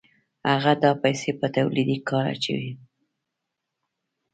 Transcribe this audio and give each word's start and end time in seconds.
هغه 0.51 0.73
دا 0.83 0.91
پیسې 1.03 1.31
په 1.39 1.47
تولیدي 1.55 1.97
کار 2.09 2.25
اچوي 2.35 2.71